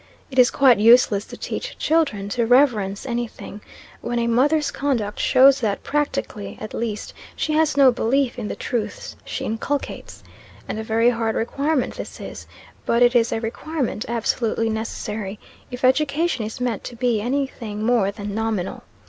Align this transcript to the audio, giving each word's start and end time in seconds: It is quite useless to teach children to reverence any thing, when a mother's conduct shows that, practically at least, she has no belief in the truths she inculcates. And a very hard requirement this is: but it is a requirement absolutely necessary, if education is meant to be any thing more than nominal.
It 0.31 0.39
is 0.39 0.49
quite 0.49 0.79
useless 0.79 1.25
to 1.25 1.37
teach 1.37 1.77
children 1.77 2.27
to 2.29 2.47
reverence 2.47 3.05
any 3.05 3.27
thing, 3.27 3.61
when 4.01 4.17
a 4.17 4.25
mother's 4.25 4.71
conduct 4.71 5.19
shows 5.19 5.59
that, 5.59 5.83
practically 5.83 6.57
at 6.59 6.73
least, 6.73 7.13
she 7.35 7.53
has 7.53 7.77
no 7.77 7.91
belief 7.91 8.39
in 8.39 8.47
the 8.47 8.55
truths 8.55 9.15
she 9.23 9.45
inculcates. 9.45 10.23
And 10.67 10.79
a 10.79 10.83
very 10.83 11.11
hard 11.11 11.35
requirement 11.35 11.93
this 11.93 12.19
is: 12.19 12.47
but 12.83 13.03
it 13.03 13.13
is 13.15 13.31
a 13.31 13.41
requirement 13.41 14.03
absolutely 14.07 14.71
necessary, 14.71 15.37
if 15.69 15.83
education 15.83 16.45
is 16.45 16.59
meant 16.59 16.83
to 16.85 16.95
be 16.95 17.21
any 17.21 17.45
thing 17.45 17.83
more 17.85 18.09
than 18.09 18.33
nominal. 18.33 18.81